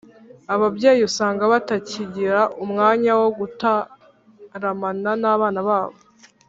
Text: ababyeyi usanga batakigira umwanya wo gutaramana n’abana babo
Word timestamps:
ababyeyi 0.53 1.01
usanga 1.09 1.43
batakigira 1.53 2.39
umwanya 2.63 3.11
wo 3.21 3.29
gutaramana 3.37 5.11
n’abana 5.21 5.61
babo 5.67 5.97